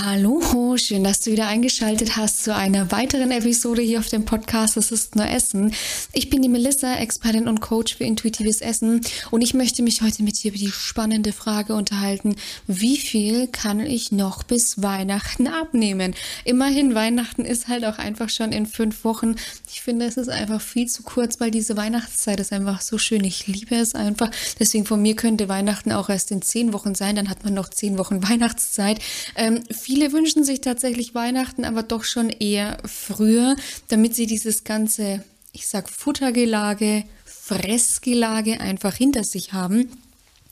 [0.00, 4.78] Hallo, schön, dass du wieder eingeschaltet hast zu einer weiteren Episode hier auf dem Podcast
[4.78, 5.74] Es ist nur Essen.
[6.14, 10.22] Ich bin die Melissa, Expertin und Coach für intuitives Essen und ich möchte mich heute
[10.22, 12.36] mit dir über die spannende Frage unterhalten,
[12.66, 16.14] wie viel kann ich noch bis Weihnachten abnehmen?
[16.46, 19.36] Immerhin, Weihnachten ist halt auch einfach schon in fünf Wochen.
[19.70, 23.24] Ich finde, es ist einfach viel zu kurz, weil diese Weihnachtszeit ist einfach so schön.
[23.24, 24.30] Ich liebe es einfach.
[24.58, 27.68] Deswegen von mir könnte Weihnachten auch erst in zehn Wochen sein, dann hat man noch
[27.68, 28.98] zehn Wochen Weihnachtszeit.
[29.36, 33.56] Ähm, viele wünschen sich tatsächlich Weihnachten, aber doch schon eher früher,
[33.88, 39.90] damit sie dieses ganze, ich sag Futtergelage, Fressgelage einfach hinter sich haben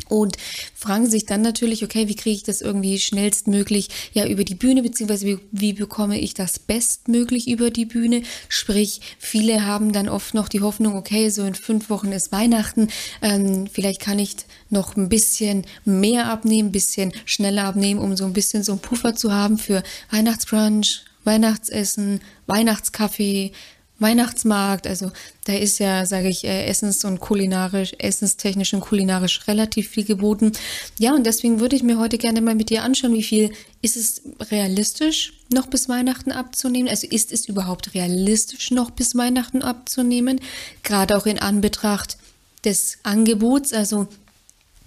[0.09, 0.37] und
[0.75, 4.83] fragen sich dann natürlich, okay, wie kriege ich das irgendwie schnellstmöglich ja über die Bühne,
[4.83, 8.23] beziehungsweise wie, wie, bekomme ich das bestmöglich über die Bühne?
[8.49, 12.89] Sprich, viele haben dann oft noch die Hoffnung, okay, so in fünf Wochen ist Weihnachten,
[13.23, 14.37] ähm, vielleicht kann ich
[14.69, 18.81] noch ein bisschen mehr abnehmen, ein bisschen schneller abnehmen, um so ein bisschen so einen
[18.81, 23.53] Puffer zu haben für Weihnachtsbrunch, Weihnachtsessen, Weihnachtskaffee,
[24.01, 25.13] Weihnachtsmarkt, also
[25.45, 30.53] da ist ja, sage ich, äh, essens- und kulinarisch, essenstechnisch und kulinarisch relativ viel geboten.
[30.99, 33.97] Ja, und deswegen würde ich mir heute gerne mal mit dir anschauen, wie viel ist
[33.97, 36.89] es realistisch, noch bis Weihnachten abzunehmen?
[36.89, 40.41] Also ist es überhaupt realistisch, noch bis Weihnachten abzunehmen?
[40.83, 42.17] Gerade auch in Anbetracht
[42.65, 44.09] des Angebots, also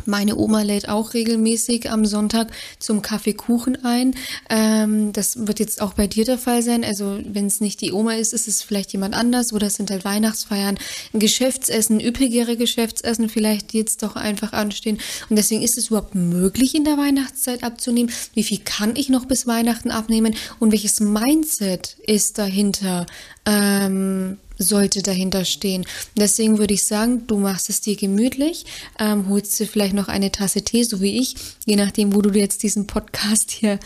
[0.05, 4.15] meine Oma lädt auch regelmäßig am Sonntag zum Kaffeekuchen ein.
[4.49, 6.83] Ähm, das wird jetzt auch bei dir der Fall sein.
[6.83, 9.91] Also wenn es nicht die Oma ist, ist es vielleicht jemand anders oder es sind
[9.91, 10.77] halt Weihnachtsfeiern,
[11.13, 14.99] Geschäftsessen, üppigere Geschäftsessen vielleicht, jetzt doch einfach anstehen.
[15.29, 18.11] Und deswegen ist es überhaupt möglich, in der Weihnachtszeit abzunehmen.
[18.33, 23.05] Wie viel kann ich noch bis Weihnachten abnehmen und welches Mindset ist dahinter?
[23.45, 25.85] Ähm, sollte dahinter stehen.
[26.17, 28.65] Deswegen würde ich sagen, du machst es dir gemütlich,
[28.99, 32.37] ähm, holst dir vielleicht noch eine Tasse Tee, so wie ich, je nachdem, wo du
[32.37, 33.79] jetzt diesen Podcast hier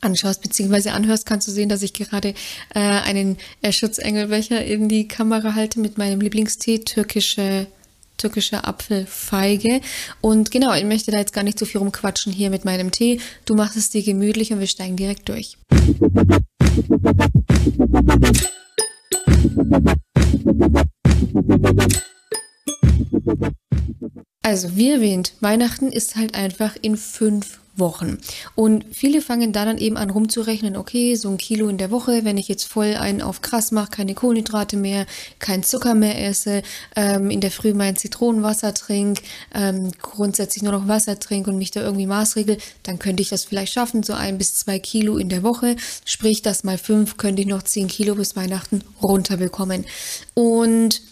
[0.00, 0.90] anschaust bzw.
[0.90, 2.30] anhörst, kannst du sehen, dass ich gerade
[2.74, 7.66] äh, einen äh, Schutzengelbecher in die Kamera halte mit meinem Lieblingstee, türkische
[8.16, 9.82] türkische Apfelfeige.
[10.22, 13.20] Und genau, ich möchte da jetzt gar nicht so viel rumquatschen hier mit meinem Tee.
[13.44, 15.58] Du machst es dir gemütlich und wir steigen direkt durch.
[24.42, 28.18] Also, wie erwähnt, Weihnachten ist halt einfach in fünf Wochen.
[28.54, 32.24] Und viele fangen da dann eben an rumzurechnen, okay, so ein Kilo in der Woche,
[32.24, 35.06] wenn ich jetzt voll einen auf krass mache, keine Kohlenhydrate mehr,
[35.38, 36.62] kein Zucker mehr esse,
[36.94, 39.22] ähm, in der Früh mein Zitronenwasser trinke,
[39.54, 43.44] ähm, grundsätzlich nur noch Wasser trinke und mich da irgendwie maßregel, dann könnte ich das
[43.44, 45.76] vielleicht schaffen, so ein bis zwei Kilo in der Woche.
[46.04, 49.84] Sprich, das mal fünf könnte ich noch zehn Kilo bis Weihnachten runterbekommen.
[50.34, 51.02] Und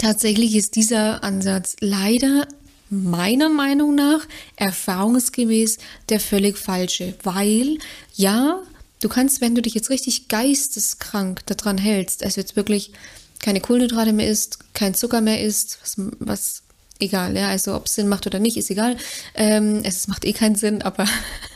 [0.00, 2.48] Tatsächlich ist dieser Ansatz leider
[2.90, 5.78] meiner Meinung nach erfahrungsgemäß
[6.08, 7.78] der völlig falsche, weil
[8.14, 8.60] ja,
[9.00, 12.92] du kannst, wenn du dich jetzt richtig geisteskrank daran hältst, also jetzt wirklich
[13.38, 16.62] keine Kohlenhydrate mehr isst, kein Zucker mehr isst, was, was
[16.98, 18.96] egal, ja, also ob es Sinn macht oder nicht, ist egal.
[19.34, 21.06] Ähm, es macht eh keinen Sinn, aber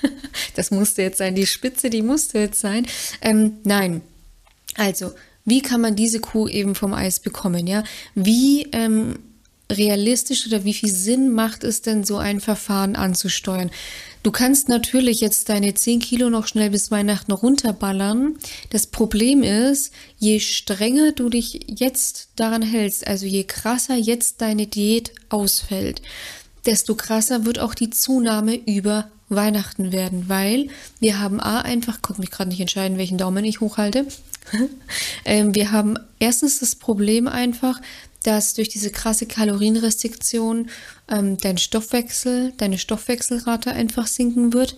[0.57, 2.87] das musste jetzt sein, die Spitze, die musste jetzt sein.
[3.21, 4.01] Ähm, nein,
[4.77, 5.13] also
[5.45, 7.85] wie kann man diese Kuh eben vom Eis bekommen, ja?
[8.15, 9.19] Wie ähm,
[9.77, 13.71] realistisch oder wie viel Sinn macht es denn, so ein Verfahren anzusteuern?
[14.23, 18.39] Du kannst natürlich jetzt deine 10 Kilo noch schnell bis Weihnachten runterballern.
[18.71, 24.67] Das Problem ist, je strenger du dich jetzt daran hältst, also je krasser jetzt deine
[24.67, 26.01] Diät ausfällt,
[26.65, 30.69] desto krasser wird auch die Zunahme über Weihnachten werden, weil
[31.01, 34.07] wir haben A einfach, konnte mich gerade nicht entscheiden, welchen Daumen ich hochhalte.
[35.25, 37.81] ähm, wir haben erstens das Problem einfach,
[38.23, 40.71] dass durch diese krasse Kalorienrestriktion
[41.09, 44.77] ähm, dein Stoffwechsel, deine Stoffwechselrate einfach sinken wird.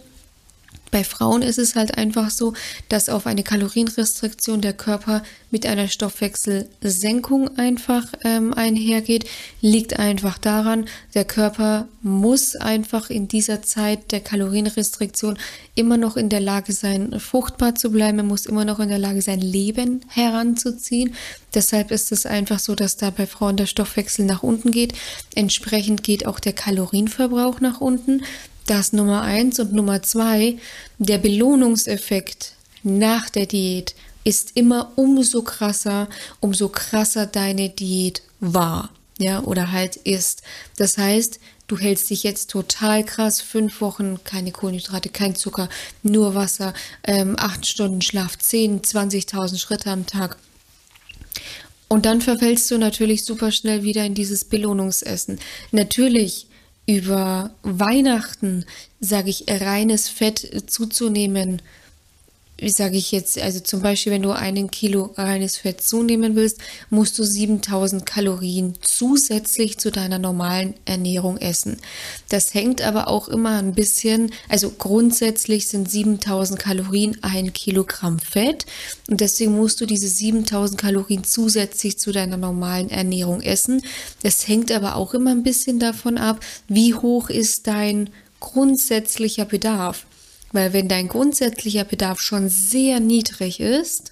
[0.97, 2.55] Bei Frauen ist es halt einfach so,
[2.89, 9.27] dass auf eine Kalorienrestriktion der Körper mit einer Stoffwechselsenkung einfach ähm, einhergeht.
[9.61, 15.37] Liegt einfach daran, der Körper muss einfach in dieser Zeit der Kalorienrestriktion
[15.75, 18.21] immer noch in der Lage sein, fruchtbar zu bleiben.
[18.21, 21.15] Er muss immer noch in der Lage sein, Leben heranzuziehen.
[21.55, 24.95] Deshalb ist es einfach so, dass da bei Frauen der Stoffwechsel nach unten geht.
[25.35, 28.23] Entsprechend geht auch der Kalorienverbrauch nach unten.
[28.67, 30.59] Das Nummer eins und Nummer zwei,
[30.99, 36.09] der Belohnungseffekt nach der Diät ist immer umso krasser,
[36.41, 40.43] umso krasser deine Diät war, ja, oder halt ist.
[40.77, 45.69] Das heißt, du hältst dich jetzt total krass, fünf Wochen, keine Kohlenhydrate, kein Zucker,
[46.03, 46.75] nur Wasser,
[47.05, 50.39] ähm, acht Stunden Schlaf, 10, 20.000 Schritte am Tag.
[51.87, 55.39] Und dann verfällst du natürlich super schnell wieder in dieses Belohnungsessen.
[55.71, 56.49] Natürlich
[56.87, 58.65] über Weihnachten,
[59.01, 61.63] sage ich, reines Fett zuzunehmen,
[62.59, 66.59] wie sage ich jetzt, also zum Beispiel, wenn du einen Kilo reines Fett zunehmen willst,
[66.89, 71.77] musst du 7000 Kalorien zusätzlich zu deiner normalen Ernährung essen.
[72.31, 78.65] Das hängt aber auch immer ein bisschen, also grundsätzlich sind 7000 Kalorien ein Kilogramm Fett
[79.11, 83.83] und deswegen musst du diese 7000 Kalorien zusätzlich zu deiner normalen Ernährung essen.
[84.23, 88.09] Das hängt aber auch immer ein bisschen davon ab, wie hoch ist dein
[88.41, 90.07] grundsätzlicher Bedarf.
[90.57, 94.11] Weil wenn dein grundsätzlicher Bedarf schon sehr niedrig ist,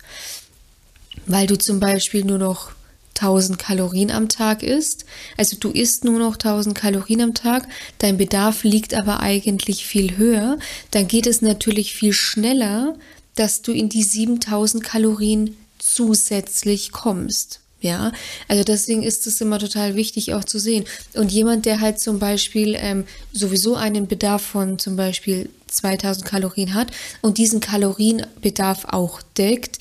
[1.24, 2.72] weil du zum Beispiel nur noch
[3.18, 5.06] 1000 Kalorien am Tag isst,
[5.38, 10.18] also du isst nur noch 1000 Kalorien am Tag, dein Bedarf liegt aber eigentlich viel
[10.18, 10.58] höher,
[10.90, 12.94] dann geht es natürlich viel schneller,
[13.36, 17.60] dass du in die 7000 Kalorien zusätzlich kommst.
[17.84, 18.12] Ja,
[18.48, 20.86] also deswegen ist es immer total wichtig auch zu sehen.
[21.12, 26.72] Und jemand, der halt zum Beispiel ähm, sowieso einen Bedarf von zum Beispiel 2000 Kalorien
[26.72, 26.90] hat
[27.20, 29.80] und diesen Kalorienbedarf auch deckt,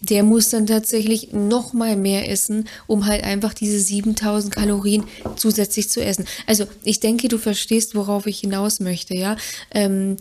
[0.00, 5.04] der muss dann tatsächlich noch mal mehr essen, um halt einfach diese 7000 Kalorien
[5.36, 6.24] zusätzlich zu essen.
[6.46, 9.36] Also ich denke, du verstehst, worauf ich hinaus möchte, ja.
[9.72, 10.16] Ähm,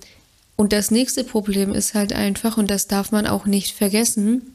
[0.58, 4.54] und das nächste Problem ist halt einfach, und das darf man auch nicht vergessen,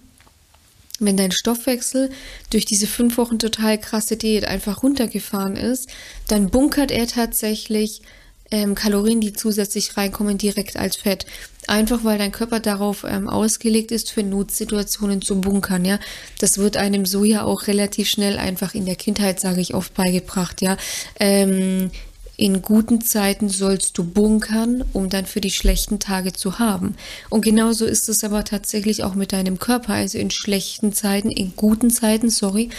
[0.99, 2.11] wenn dein Stoffwechsel
[2.51, 5.89] durch diese fünf Wochen total krasse Diät einfach runtergefahren ist,
[6.29, 8.03] dann bunkert er tatsächlich
[8.51, 11.27] ähm, Kalorien, die zusätzlich reinkommen, direkt als Fett.
[11.67, 15.99] Einfach weil dein Körper darauf ähm, ausgelegt ist, für Notsituationen zu bunkern, ja.
[16.39, 19.95] Das wird einem so ja auch relativ schnell einfach in der Kindheit, sage ich oft,
[19.95, 20.77] beigebracht, ja.
[21.19, 21.91] Ähm,
[22.37, 26.95] in guten Zeiten sollst du bunkern, um dann für die schlechten Tage zu haben.
[27.31, 29.95] Und genauso ist es aber tatsächlich auch mit deinem Körper.
[29.95, 32.71] Also in schlechten Zeiten, in guten Zeiten, sorry,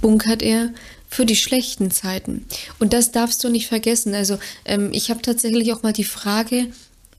[0.00, 0.70] bunkert er
[1.08, 2.44] für die schlechten Zeiten.
[2.78, 4.14] Und das darfst du nicht vergessen.
[4.14, 6.66] Also ähm, ich habe tatsächlich auch mal die Frage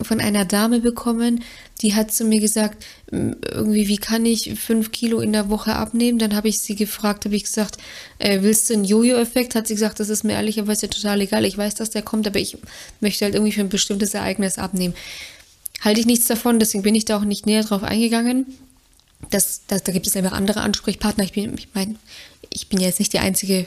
[0.02, 1.44] von einer Dame bekommen,
[1.82, 6.20] die hat zu mir gesagt, irgendwie, wie kann ich fünf Kilo in der Woche abnehmen?
[6.20, 7.78] Dann habe ich sie gefragt, habe ich gesagt,
[8.20, 9.56] äh, willst du einen Jojo-Effekt?
[9.56, 11.46] Hat sie gesagt, das ist mir ehrlicherweise total egal.
[11.46, 12.58] Ich weiß, dass der kommt, aber ich
[13.00, 14.94] möchte halt irgendwie für ein bestimmtes Ereignis abnehmen.
[15.82, 18.46] Halte ich nichts davon, deswegen bin ich da auch nicht näher drauf eingegangen.
[19.30, 21.24] Das, das, da gibt es einfach andere Ansprechpartner.
[21.24, 21.96] Ich bin, ich meine,
[22.50, 23.66] ich bin jetzt nicht die einzige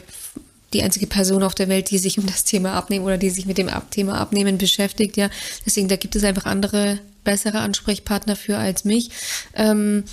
[0.72, 3.46] die einzige Person auf der Welt, die sich um das Thema Abnehmen oder die sich
[3.46, 5.30] mit dem Thema Abnehmen beschäftigt, ja.
[5.66, 9.10] Deswegen, da gibt es einfach andere, bessere Ansprechpartner für als mich.
[9.54, 10.04] Ähm,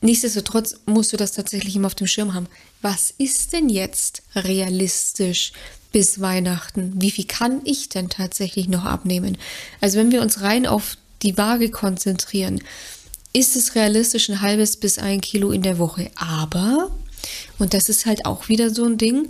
[0.00, 2.48] nichtsdestotrotz musst du das tatsächlich immer auf dem Schirm haben.
[2.82, 5.52] Was ist denn jetzt realistisch
[5.92, 6.94] bis Weihnachten?
[6.96, 9.38] Wie viel kann ich denn tatsächlich noch abnehmen?
[9.80, 12.60] Also wenn wir uns rein auf die Waage konzentrieren,
[13.32, 16.10] ist es realistisch ein halbes bis ein Kilo in der Woche.
[16.14, 16.90] Aber,
[17.58, 19.28] und das ist halt auch wieder so ein Ding,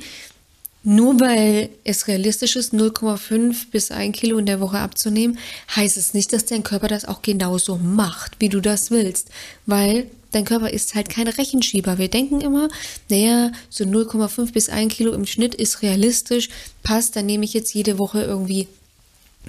[0.86, 5.36] nur weil es realistisch ist, 0,5 bis 1 Kilo in der Woche abzunehmen,
[5.74, 9.30] heißt es nicht, dass dein Körper das auch genauso macht, wie du das willst.
[9.66, 11.98] Weil dein Körper ist halt kein Rechenschieber.
[11.98, 12.68] Wir denken immer,
[13.08, 16.50] naja, so 0,5 bis 1 Kilo im Schnitt ist realistisch,
[16.84, 18.68] passt, dann nehme ich jetzt jede Woche irgendwie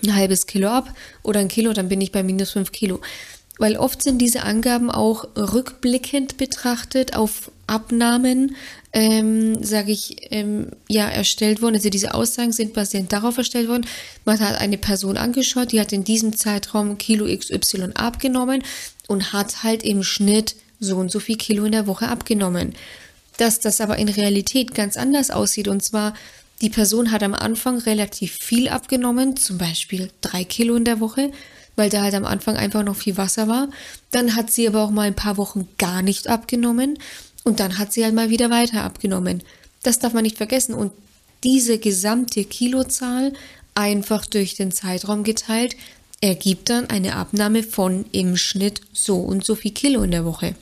[0.04, 0.92] ein halbes Kilo ab
[1.22, 3.00] oder ein Kilo, dann bin ich bei minus 5 Kilo.
[3.60, 8.56] Weil oft sind diese Angaben auch rückblickend betrachtet auf Abnahmen,
[8.98, 11.76] ähm, sage ich, ähm, ja, erstellt worden.
[11.76, 13.86] Also diese Aussagen sind basierend darauf erstellt worden.
[14.26, 18.64] Man hat eine Person angeschaut, die hat in diesem Zeitraum Kilo XY abgenommen
[19.08, 22.74] und hat halt im Schnitt so und so viel Kilo in der Woche abgenommen.
[23.38, 26.16] Dass das aber in Realität ganz anders aussieht und zwar
[26.62, 31.32] die Person hat am Anfang relativ viel abgenommen, zum Beispiel drei Kilo in der Woche,
[31.76, 33.70] weil da halt am Anfang einfach noch viel Wasser war.
[34.10, 36.98] Dann hat sie aber auch mal ein paar Wochen gar nicht abgenommen
[37.48, 39.42] und dann hat sie halt mal wieder weiter abgenommen.
[39.82, 40.74] Das darf man nicht vergessen.
[40.74, 40.92] Und
[41.46, 43.32] diese gesamte Kilozahl
[43.74, 45.78] einfach durch den Zeitraum geteilt
[46.20, 50.56] ergibt dann eine Abnahme von im Schnitt so und so viel Kilo in der Woche.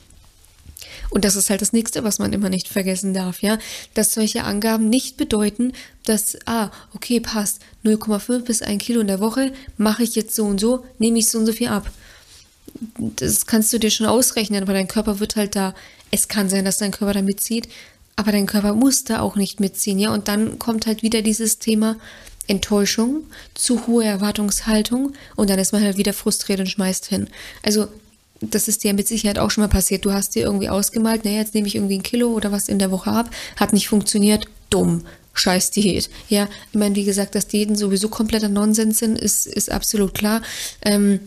[1.09, 3.57] Und das ist halt das nächste, was man immer nicht vergessen darf, ja,
[3.95, 5.73] dass solche Angaben nicht bedeuten,
[6.03, 10.45] dass, ah, okay, passt, 0,5 bis 1 Kilo in der Woche, mache ich jetzt so
[10.45, 11.89] und so, nehme ich so und so viel ab.
[12.97, 15.73] Das kannst du dir schon ausrechnen, aber dein Körper wird halt da
[16.15, 17.69] es kann sein, dass dein Körper da mitzieht,
[18.15, 20.13] aber dein Körper muss da auch nicht mitziehen, ja.
[20.13, 21.97] Und dann kommt halt wieder dieses Thema
[22.47, 27.27] Enttäuschung, zu hohe Erwartungshaltung und dann ist man halt wieder frustriert und schmeißt hin.
[27.63, 27.87] Also
[28.41, 30.05] das ist dir mit Sicherheit auch schon mal passiert.
[30.05, 32.79] Du hast dir irgendwie ausgemalt, naja, jetzt nehme ich irgendwie ein Kilo oder was in
[32.79, 35.05] der Woche ab, hat nicht funktioniert, dumm.
[35.37, 36.09] Scheiß Diät.
[36.29, 40.41] Ja, ich meine, wie gesagt, dass Diäten sowieso kompletter Nonsens sind, ist, ist absolut klar.
[40.81, 41.19] Ähm,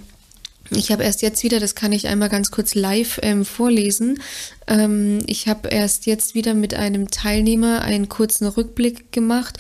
[0.71, 4.21] ich habe erst jetzt wieder, das kann ich einmal ganz kurz live ähm, vorlesen.
[4.67, 9.59] Ähm, ich habe erst jetzt wieder mit einem Teilnehmer einen kurzen Rückblick gemacht.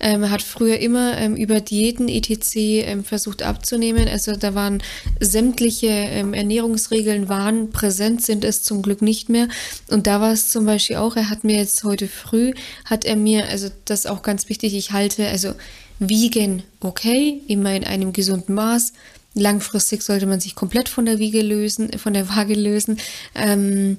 [0.00, 2.56] ähm, hat früher immer ähm, über Diäten etc.
[2.56, 4.08] Ähm, versucht abzunehmen.
[4.08, 4.82] Also da waren
[5.20, 9.48] sämtliche ähm, Ernährungsregeln waren präsent, sind es zum Glück nicht mehr.
[9.88, 12.52] Und da war es zum Beispiel auch, er hat mir jetzt heute früh,
[12.84, 15.54] hat er mir, also das auch ganz wichtig, ich halte, also
[15.98, 18.94] Wiegen okay, immer in einem gesunden Maß.
[19.34, 22.98] Langfristig sollte man sich komplett von der Wiege lösen, von der Waage lösen.
[23.34, 23.96] Ähm,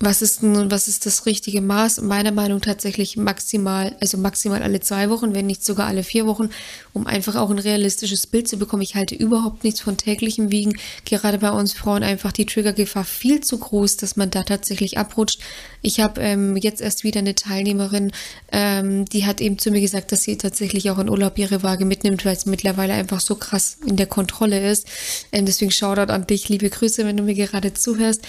[0.00, 2.00] was ist nun, was ist das richtige Maß?
[2.02, 6.26] Meiner Meinung nach tatsächlich maximal, also maximal alle zwei Wochen, wenn nicht sogar alle vier
[6.26, 6.50] Wochen,
[6.92, 8.82] um einfach auch ein realistisches Bild zu bekommen.
[8.82, 10.76] Ich halte überhaupt nichts von täglichem Wiegen.
[11.04, 15.40] Gerade bei uns Frauen einfach die Triggergefahr viel zu groß, dass man da tatsächlich abrutscht.
[15.80, 18.10] Ich habe ähm, jetzt erst wieder eine Teilnehmerin,
[18.50, 21.84] ähm, die hat eben zu mir gesagt, dass sie tatsächlich auch in Urlaub ihre Waage
[21.84, 24.86] mitnimmt, weil es mittlerweile einfach so krass in der Kontrolle ist.
[25.30, 28.22] Ähm, deswegen Shoutout an dich, liebe Grüße, wenn du mir gerade zuhörst.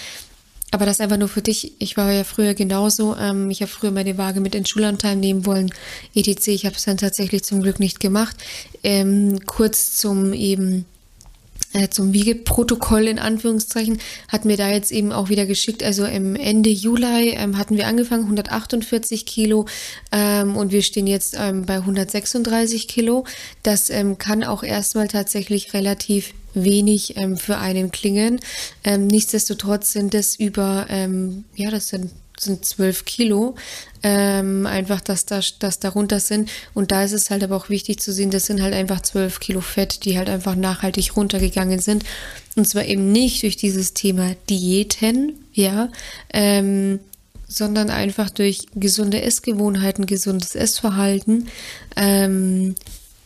[0.72, 1.72] Aber das einfach nur für dich.
[1.78, 3.16] Ich war ja früher genauso.
[3.16, 5.70] Ähm, ich habe früher meine Waage mit in Schulanteil nehmen wollen,
[6.14, 6.48] etc.
[6.48, 8.36] Ich habe es dann tatsächlich zum Glück nicht gemacht.
[8.82, 10.84] Ähm, kurz zum eben
[11.90, 15.82] zum Wiegeprotokoll in Anführungszeichen hat mir da jetzt eben auch wieder geschickt.
[15.82, 19.66] Also Ende Juli ähm, hatten wir angefangen 148 Kilo
[20.12, 23.24] ähm, und wir stehen jetzt ähm, bei 136 Kilo.
[23.62, 28.40] Das ähm, kann auch erstmal tatsächlich relativ wenig ähm, für einen klingen.
[28.82, 30.86] Ähm, nichtsdestotrotz sind es über,
[31.56, 33.54] ja, das sind sind zwölf Kilo,
[34.02, 36.50] ähm, einfach, dass da, dass darunter sind.
[36.74, 39.40] Und da ist es halt aber auch wichtig zu sehen, das sind halt einfach zwölf
[39.40, 42.04] Kilo Fett, die halt einfach nachhaltig runtergegangen sind.
[42.56, 45.90] Und zwar eben nicht durch dieses Thema Diäten, ja,
[46.32, 47.00] ähm,
[47.48, 51.48] sondern einfach durch gesunde Essgewohnheiten, gesundes Essverhalten,
[51.96, 52.74] ähm,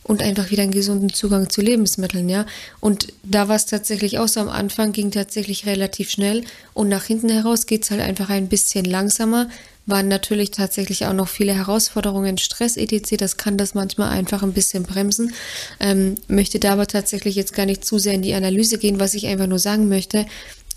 [0.03, 2.45] und einfach wieder einen gesunden Zugang zu Lebensmitteln, ja.
[2.79, 6.43] Und da war es tatsächlich auch so am Anfang, ging tatsächlich relativ schnell
[6.73, 9.49] und nach hinten heraus geht es halt einfach ein bisschen langsamer.
[9.87, 13.17] Waren natürlich tatsächlich auch noch viele Herausforderungen, Stress etc.
[13.17, 15.33] Das kann das manchmal einfach ein bisschen bremsen.
[15.79, 19.15] Ähm, möchte da aber tatsächlich jetzt gar nicht zu sehr in die Analyse gehen, was
[19.15, 20.27] ich einfach nur sagen möchte.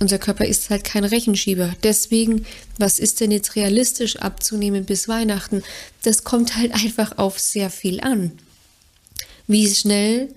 [0.00, 1.74] Unser Körper ist halt kein Rechenschieber.
[1.82, 2.46] Deswegen,
[2.78, 5.62] was ist denn jetzt realistisch abzunehmen bis Weihnachten?
[6.02, 8.32] Das kommt halt einfach auf sehr viel an.
[9.46, 10.28] Wie schnell,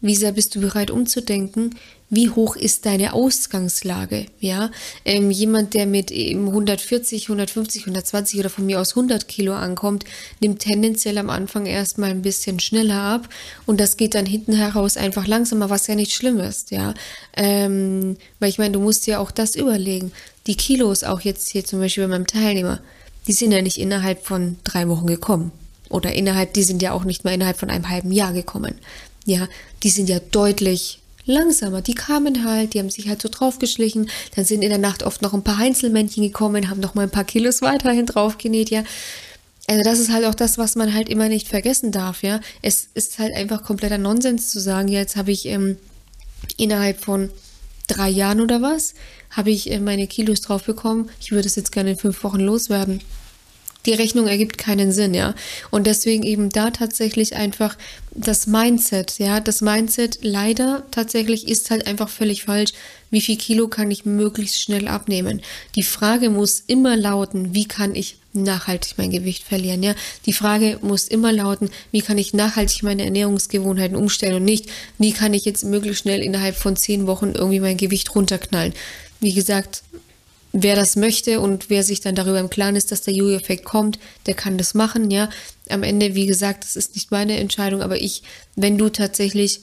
[0.00, 1.76] wie sehr bist du bereit umzudenken?
[2.10, 4.26] Wie hoch ist deine Ausgangslage?
[4.40, 4.70] Ja,
[5.04, 10.04] ähm, jemand, der mit eben 140, 150, 120 oder von mir aus 100 Kilo ankommt,
[10.40, 13.28] nimmt tendenziell am Anfang erstmal ein bisschen schneller ab
[13.64, 16.72] und das geht dann hinten heraus einfach langsamer, was ja nicht schlimm ist.
[16.72, 16.94] Ja,
[17.34, 20.12] ähm, weil ich meine, du musst dir auch das überlegen.
[20.48, 22.80] Die Kilos, auch jetzt hier zum Beispiel bei meinem Teilnehmer,
[23.28, 25.52] die sind ja nicht innerhalb von drei Wochen gekommen
[25.92, 28.74] oder innerhalb, die sind ja auch nicht mal innerhalb von einem halben Jahr gekommen.
[29.24, 29.46] Ja,
[29.82, 31.82] die sind ja deutlich langsamer.
[31.82, 35.22] Die kamen halt, die haben sich halt so draufgeschlichen, dann sind in der Nacht oft
[35.22, 38.84] noch ein paar Einzelmännchen gekommen, haben noch mal ein paar Kilos weiterhin draufgenäht, ja.
[39.68, 42.40] Also das ist halt auch das, was man halt immer nicht vergessen darf, ja.
[42.62, 45.76] Es ist halt einfach kompletter Nonsens zu sagen, ja, jetzt habe ich ähm,
[46.56, 47.30] innerhalb von
[47.86, 48.94] drei Jahren oder was,
[49.30, 51.10] habe ich äh, meine Kilos drauf bekommen.
[51.20, 53.00] Ich würde es jetzt gerne in fünf Wochen loswerden
[53.86, 55.34] die Rechnung ergibt keinen Sinn, ja.
[55.70, 57.76] Und deswegen eben da tatsächlich einfach
[58.14, 59.40] das Mindset, ja.
[59.40, 62.72] Das Mindset leider tatsächlich ist halt einfach völlig falsch.
[63.10, 65.42] Wie viel Kilo kann ich möglichst schnell abnehmen?
[65.76, 69.94] Die Frage muss immer lauten, wie kann ich nachhaltig mein Gewicht verlieren, ja.
[70.26, 75.12] Die Frage muss immer lauten, wie kann ich nachhaltig meine Ernährungsgewohnheiten umstellen und nicht, wie
[75.12, 78.72] kann ich jetzt möglichst schnell innerhalb von zehn Wochen irgendwie mein Gewicht runterknallen.
[79.20, 79.82] Wie gesagt,
[80.52, 83.98] wer das möchte und wer sich dann darüber im Klaren ist, dass der Jojo-Effekt kommt,
[84.26, 85.30] der kann das machen, ja.
[85.68, 88.22] Am Ende, wie gesagt, das ist nicht meine Entscheidung, aber ich,
[88.54, 89.60] wenn du tatsächlich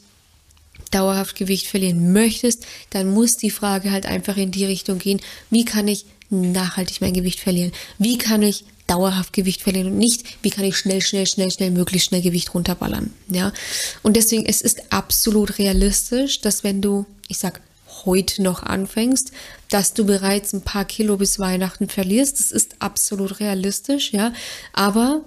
[0.91, 5.65] dauerhaft Gewicht verlieren möchtest, dann muss die Frage halt einfach in die Richtung gehen, wie
[5.65, 7.71] kann ich nachhaltig mein Gewicht verlieren?
[7.97, 11.69] Wie kann ich dauerhaft Gewicht verlieren und nicht, wie kann ich schnell, schnell, schnell, schnell,
[11.69, 13.53] möglichst schnell Gewicht runterballern, ja?
[14.01, 17.61] Und deswegen, es ist absolut realistisch, dass wenn du, ich sag,
[18.05, 19.31] heute noch anfängst,
[19.69, 22.39] dass du bereits ein paar Kilo bis Weihnachten verlierst.
[22.39, 24.33] Das ist absolut realistisch, ja.
[24.73, 25.21] Aber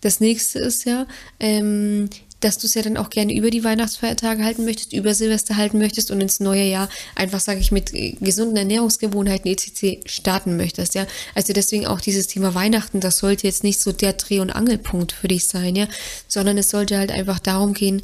[0.00, 1.06] das nächste ist ja,
[1.38, 2.08] ähm,
[2.40, 5.78] dass du es ja dann auch gerne über die Weihnachtsfeiertage halten möchtest, über Silvester halten
[5.78, 10.00] möchtest und ins neue Jahr einfach, sage ich, mit gesunden Ernährungsgewohnheiten etc.
[10.06, 11.06] starten möchtest, ja.
[11.34, 15.12] Also deswegen auch dieses Thema Weihnachten, das sollte jetzt nicht so der Dreh- und Angelpunkt
[15.12, 15.86] für dich sein, ja,
[16.28, 18.02] sondern es sollte halt einfach darum gehen,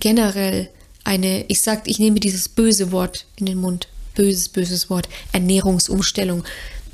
[0.00, 0.70] generell
[1.04, 6.44] eine, ich sag, ich nehme dieses böse Wort in den Mund, böses, böses Wort, Ernährungsumstellung.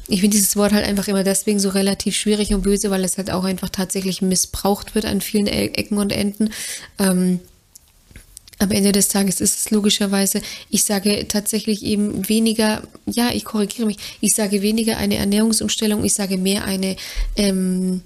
[0.09, 3.17] Ich finde dieses Wort halt einfach immer deswegen so relativ schwierig und böse, weil es
[3.17, 6.51] halt auch einfach tatsächlich missbraucht wird an vielen e-, Ecken und Enden.
[6.99, 7.41] Ähm,
[8.59, 13.87] am Ende des Tages ist es logischerweise, ich sage tatsächlich eben weniger, ja, ich korrigiere
[13.87, 16.97] mich, ich sage weniger eine Ernährungsumstellung, ich sage mehr eine
[17.37, 18.03] ähm,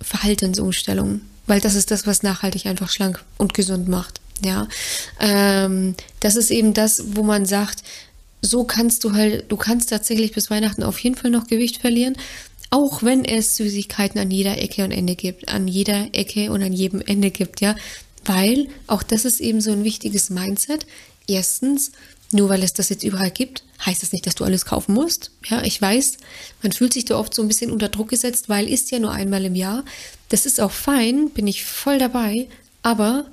[0.00, 4.20] Verhaltensumstellung, weil das ist das, was nachhaltig einfach schlank und gesund macht.
[4.44, 4.68] Ja,
[5.18, 7.82] ähm, das ist eben das, wo man sagt,
[8.42, 12.16] so kannst du halt, du kannst tatsächlich bis Weihnachten auf jeden Fall noch Gewicht verlieren,
[12.70, 16.72] auch wenn es Süßigkeiten an jeder Ecke und Ende gibt, an jeder Ecke und an
[16.72, 17.76] jedem Ende gibt, ja,
[18.24, 20.86] weil auch das ist eben so ein wichtiges Mindset.
[21.28, 21.92] Erstens,
[22.32, 25.30] nur weil es das jetzt überall gibt, heißt das nicht, dass du alles kaufen musst.
[25.48, 26.18] Ja, ich weiß,
[26.62, 29.12] man fühlt sich da oft so ein bisschen unter Druck gesetzt, weil ist ja nur
[29.12, 29.84] einmal im Jahr.
[30.28, 32.48] Das ist auch fein, bin ich voll dabei,
[32.82, 33.26] aber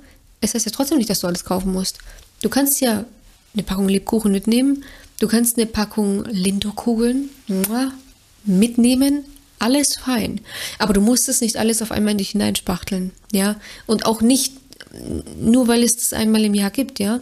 [0.44, 1.98] es heißt ja trotzdem nicht, dass du alles kaufen musst.
[2.42, 3.04] Du kannst ja
[3.54, 4.84] eine Packung Lebkuchen mitnehmen,
[5.20, 7.30] du kannst eine Packung Lindor-Kugeln
[8.44, 9.24] mitnehmen,
[9.58, 10.40] alles fein.
[10.78, 13.56] Aber du musst es nicht alles auf einmal in dich hineinspachteln, ja.
[13.86, 14.54] Und auch nicht
[15.40, 17.20] nur, weil es das einmal im Jahr gibt, ja.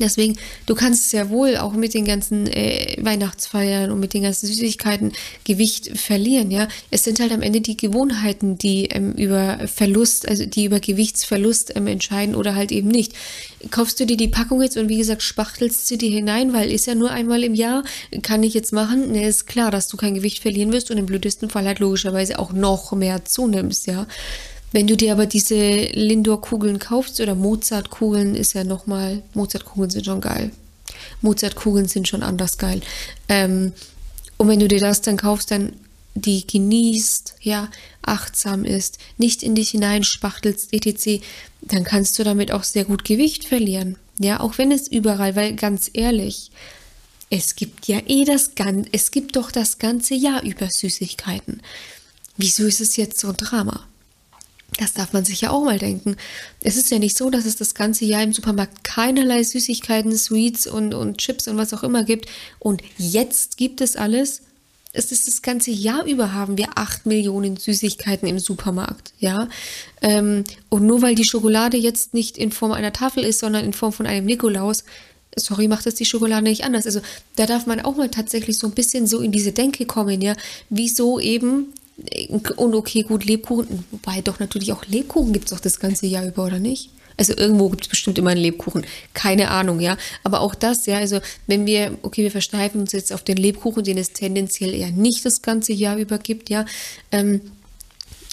[0.00, 4.46] Deswegen, du kannst sehr wohl auch mit den ganzen äh, Weihnachtsfeiern und mit den ganzen
[4.46, 5.12] Süßigkeiten
[5.44, 6.68] Gewicht verlieren, ja.
[6.90, 11.76] Es sind halt am Ende die Gewohnheiten, die ähm, über Verlust, also die über Gewichtsverlust
[11.76, 13.12] ähm, entscheiden oder halt eben nicht.
[13.70, 16.86] Kaufst du dir die Packung jetzt und wie gesagt, spachtelst du dir hinein, weil ist
[16.86, 17.84] ja nur einmal im Jahr,
[18.22, 19.12] kann ich jetzt machen.
[19.12, 22.38] Ne, ist klar, dass du kein Gewicht verlieren wirst und im blödesten Fall halt logischerweise
[22.38, 24.06] auch noch mehr zunimmst, ja.
[24.72, 30.20] Wenn du dir aber diese Lindor-Kugeln kaufst oder Mozart-Kugeln, ist ja nochmal, Mozart-Kugeln sind schon
[30.20, 30.52] geil.
[31.22, 32.80] Mozart-Kugeln sind schon anders geil.
[33.28, 33.72] Ähm,
[34.36, 35.72] und wenn du dir das dann kaufst, dann
[36.14, 37.68] die genießt, ja,
[38.02, 41.22] achtsam ist, nicht in dich hineinspachtelst, etc.,
[41.62, 43.96] dann kannst du damit auch sehr gut Gewicht verlieren.
[44.18, 46.50] Ja, auch wenn es überall, weil ganz ehrlich,
[47.28, 51.62] es gibt ja eh das ganze, es gibt doch das ganze Jahr über Süßigkeiten.
[52.36, 53.86] Wieso ist es jetzt so ein Drama?
[54.78, 56.16] Das darf man sich ja auch mal denken.
[56.62, 60.66] Es ist ja nicht so, dass es das ganze Jahr im Supermarkt keinerlei Süßigkeiten, Sweets
[60.66, 62.26] und, und Chips und was auch immer gibt.
[62.58, 64.42] Und jetzt gibt es alles.
[64.92, 69.48] Es ist das ganze Jahr über haben wir acht Millionen Süßigkeiten im Supermarkt, ja.
[70.02, 73.72] Ähm, und nur weil die Schokolade jetzt nicht in Form einer Tafel ist, sondern in
[73.72, 74.82] Form von einem Nikolaus,
[75.36, 76.86] sorry, macht das die Schokolade nicht anders.
[76.86, 77.00] Also
[77.36, 80.34] da darf man auch mal tatsächlich so ein bisschen so in diese Denke kommen, ja,
[80.70, 81.72] wieso eben
[82.28, 86.26] und okay, gut, Lebkuchen, wobei doch natürlich auch Lebkuchen gibt es doch das ganze Jahr
[86.26, 86.90] über, oder nicht?
[87.16, 88.86] Also irgendwo gibt es bestimmt immer einen Lebkuchen.
[89.12, 89.98] Keine Ahnung, ja.
[90.24, 93.84] Aber auch das, ja, also wenn wir, okay, wir versteifen uns jetzt auf den Lebkuchen,
[93.84, 96.64] den es tendenziell eher nicht das ganze Jahr über gibt, ja.
[97.12, 97.42] Ähm,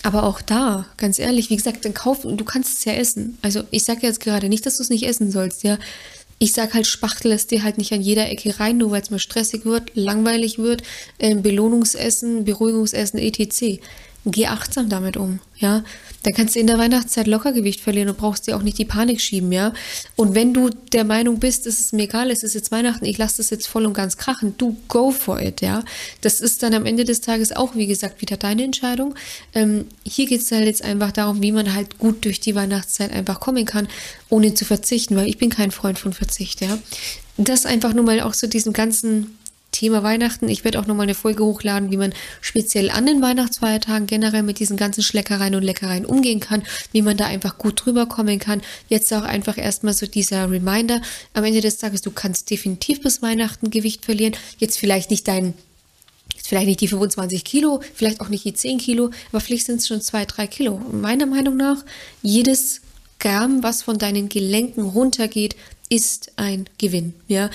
[0.03, 3.37] aber auch da, ganz ehrlich, wie gesagt, dann kaufen, du kannst es ja essen.
[3.41, 5.77] Also ich sage jetzt gerade nicht, dass du es nicht essen sollst, ja
[6.39, 9.09] ich sag halt, spachtel es dir halt nicht an jeder Ecke rein, nur weil es
[9.09, 10.83] mal stressig wird, langweilig wird,
[11.17, 13.81] äh, Belohnungsessen, Beruhigungsessen, etc.
[14.29, 15.85] Geh achtsam damit um, ja.
[16.23, 18.83] Dann kannst du in der Weihnachtszeit locker Gewicht verlieren und brauchst dir auch nicht die
[18.83, 19.71] Panik schieben, ja.
[20.17, 23.17] Und wenn du der Meinung bist, es ist mir egal, es ist jetzt Weihnachten, ich
[23.17, 25.81] lasse das jetzt voll und ganz krachen, du go for it, ja.
[26.19, 29.15] Das ist dann am Ende des Tages auch, wie gesagt, wieder deine Entscheidung.
[29.53, 33.13] Ähm, hier geht es halt jetzt einfach darum, wie man halt gut durch die Weihnachtszeit
[33.13, 33.87] einfach kommen kann,
[34.27, 36.77] ohne zu verzichten, weil ich bin kein Freund von Verzicht, ja.
[37.37, 39.37] Das einfach nur mal auch zu so diesem ganzen
[39.77, 40.49] Thema Weihnachten.
[40.49, 44.57] Ich werde auch nochmal eine Folge hochladen, wie man speziell an den Weihnachtsfeiertagen generell mit
[44.57, 46.63] diesen ganzen Schleckereien und Leckereien umgehen kann,
[46.93, 48.61] wie man da einfach gut drüber kommen kann.
[48.89, 51.01] Jetzt auch einfach erstmal so dieser Reminder.
[51.35, 54.35] Am Ende des Tages, du kannst definitiv bis Weihnachten Gewicht verlieren.
[54.57, 55.53] Jetzt vielleicht nicht dein
[56.43, 59.87] vielleicht nicht die 25 Kilo, vielleicht auch nicht die 10 Kilo, aber vielleicht sind es
[59.87, 60.81] schon 2, 3 Kilo.
[60.91, 61.83] Meiner Meinung nach,
[62.21, 62.81] jedes
[63.19, 65.55] Gramm, was von deinen Gelenken runtergeht,
[65.89, 67.13] ist ein Gewinn.
[67.27, 67.49] Ja,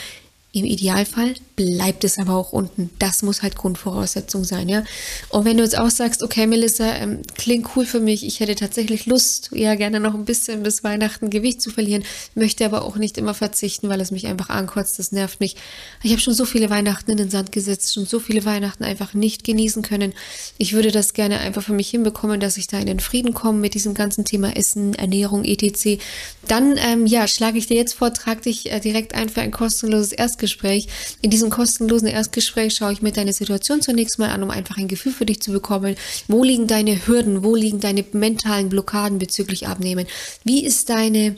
[0.54, 2.90] im Idealfall bleibt es aber auch unten.
[2.98, 4.84] Das muss halt Grundvoraussetzung sein, ja.
[5.30, 8.54] Und wenn du jetzt auch sagst, okay, Melissa, ähm, klingt cool für mich, ich hätte
[8.54, 12.96] tatsächlich Lust, ja gerne noch ein bisschen bis Weihnachten Gewicht zu verlieren, möchte aber auch
[12.96, 15.56] nicht immer verzichten, weil es mich einfach ankotzt, das nervt mich.
[16.02, 19.14] Ich habe schon so viele Weihnachten in den Sand gesetzt, schon so viele Weihnachten einfach
[19.14, 20.12] nicht genießen können.
[20.58, 23.58] Ich würde das gerne einfach für mich hinbekommen, dass ich da in den Frieden komme
[23.58, 25.98] mit diesem ganzen Thema Essen, Ernährung, etc.
[26.46, 29.50] Dann, ähm, ja, schlage ich dir jetzt vor, trag dich äh, direkt ein für ein
[29.50, 30.88] kostenloses Erstgespräch Erstgespräch.
[31.20, 34.88] In diesem kostenlosen Erstgespräch schaue ich mir deine Situation zunächst mal an, um einfach ein
[34.88, 35.94] Gefühl für dich zu bekommen.
[36.26, 37.44] Wo liegen deine Hürden?
[37.44, 40.06] Wo liegen deine mentalen Blockaden bezüglich Abnehmen?
[40.44, 41.36] Wie ist deine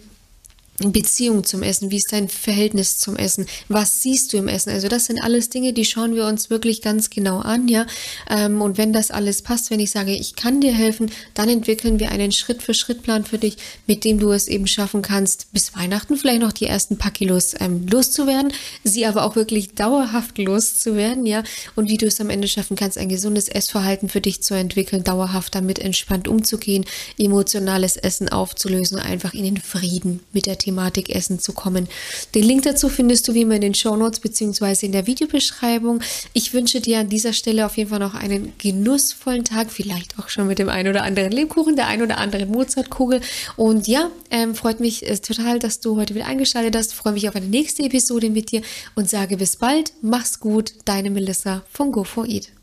[0.78, 4.70] Beziehung zum Essen, wie ist dein Verhältnis zum Essen, was siehst du im Essen?
[4.70, 7.86] Also das sind alles Dinge, die schauen wir uns wirklich ganz genau an, ja.
[8.28, 12.00] Ähm, und wenn das alles passt, wenn ich sage, ich kann dir helfen, dann entwickeln
[12.00, 13.56] wir einen Schritt-für-Schritt-Plan für dich,
[13.86, 17.54] mit dem du es eben schaffen kannst, bis Weihnachten vielleicht noch die ersten paar Kilos
[17.60, 21.44] ähm, loszuwerden, sie aber auch wirklich dauerhaft loszuwerden, ja.
[21.76, 25.04] Und wie du es am Ende schaffen kannst, ein gesundes Essverhalten für dich zu entwickeln,
[25.04, 26.84] dauerhaft damit entspannt umzugehen,
[27.16, 31.88] emotionales Essen aufzulösen, einfach in den Frieden mit der Thematik Essen zu kommen.
[32.34, 36.00] Den Link dazu findest du wie immer in den Show Notes beziehungsweise in der Videobeschreibung.
[36.32, 40.28] Ich wünsche dir an dieser Stelle auf jeden Fall noch einen genussvollen Tag, vielleicht auch
[40.28, 43.20] schon mit dem einen oder anderen Lebkuchen, der einen oder anderen Mozartkugel.
[43.56, 46.94] Und ja, ähm, freut mich äh, total, dass du heute wieder eingeschaltet hast.
[46.94, 48.62] Freue mich auf eine nächste Episode mit dir
[48.94, 49.92] und sage bis bald.
[50.00, 52.48] Mach's gut, deine Melissa von Go4Eat.